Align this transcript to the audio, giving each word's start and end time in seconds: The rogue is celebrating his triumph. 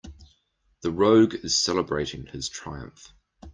The 0.81 0.89
rogue 0.91 1.35
is 1.43 1.55
celebrating 1.55 2.25
his 2.25 2.49
triumph. 2.49 3.13